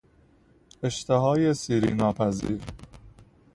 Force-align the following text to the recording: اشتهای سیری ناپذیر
اشتهای 0.83 1.53
سیری 1.53 1.93
ناپذیر 1.93 2.61